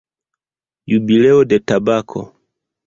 Jubileo 0.89 1.39
de 1.51 1.57
tabako. 1.67 2.21